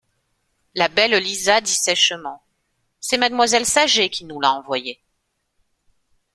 La 0.73 0.87
belle 0.87 1.15
Lisa 1.19 1.61
dit 1.61 1.71
sèchement:— 1.75 2.41
C’est 3.01 3.19
mademoiselle 3.19 3.67
Saget 3.67 4.09
qui 4.09 4.25
nous 4.25 4.41
l’a 4.41 4.51
envoyée. 4.51 4.99